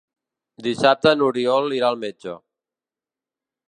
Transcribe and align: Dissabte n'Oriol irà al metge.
Dissabte 0.67 1.13
n'Oriol 1.19 1.79
irà 1.79 1.93
al 1.93 2.03
metge. 2.07 2.37